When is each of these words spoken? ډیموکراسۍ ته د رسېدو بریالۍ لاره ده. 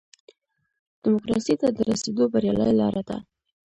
ډیموکراسۍ 1.01 1.53
ته 1.61 1.67
د 1.71 1.77
رسېدو 1.89 2.23
بریالۍ 2.33 2.71
لاره 2.79 3.01
ده. 3.09 3.17